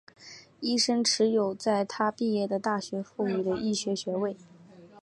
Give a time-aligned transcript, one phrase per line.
[0.61, 4.35] 医生持有在他毕业的大学赋予的医学学位。